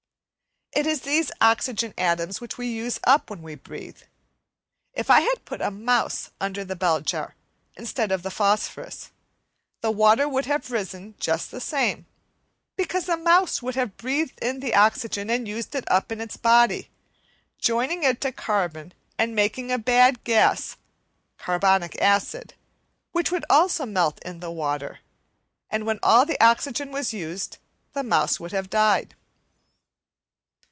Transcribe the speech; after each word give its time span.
It 0.73 0.87
is 0.87 1.01
these 1.01 1.33
oxygen 1.41 1.93
atoms 1.97 2.39
which 2.39 2.57
we 2.57 2.65
use 2.65 2.97
up 3.03 3.29
when 3.29 3.41
we 3.41 3.55
breathe. 3.55 4.03
If 4.93 5.09
I 5.09 5.19
had 5.19 5.43
put 5.43 5.59
a 5.59 5.69
mouse 5.69 6.29
under 6.39 6.63
the 6.63 6.77
bell 6.77 7.01
jar, 7.01 7.35
instead 7.75 8.09
of 8.09 8.23
the 8.23 8.31
phosphorus, 8.31 9.11
the 9.81 9.91
water 9.91 10.29
would 10.29 10.45
have 10.45 10.71
risen 10.71 11.15
just 11.19 11.51
the 11.51 11.59
same, 11.59 12.05
because 12.77 13.05
the 13.05 13.17
mouse 13.17 13.61
would 13.61 13.75
have 13.75 13.97
breathed 13.97 14.39
in 14.41 14.61
the 14.61 14.73
oxygen 14.73 15.29
and 15.29 15.45
used 15.45 15.75
it 15.75 15.83
up 15.91 16.09
in 16.09 16.21
its 16.21 16.37
body, 16.37 16.89
joining 17.59 18.03
it 18.03 18.21
to 18.21 18.31
carbon 18.31 18.93
and 19.17 19.35
making 19.35 19.73
a 19.73 19.77
bad 19.77 20.23
gas, 20.23 20.77
carbonic 21.37 22.01
acid, 22.01 22.53
which 23.11 23.29
would 23.29 23.43
also 23.49 23.85
melt 23.85 24.21
in 24.23 24.39
the 24.39 24.49
water, 24.49 24.99
and 25.69 25.85
when 25.85 25.99
all 26.01 26.25
the 26.25 26.39
oxygen 26.41 26.91
was 26.93 27.11
used, 27.11 27.57
the 27.91 28.03
mouse 28.03 28.39
would 28.39 28.53
have 28.53 28.69
died. 28.69 29.15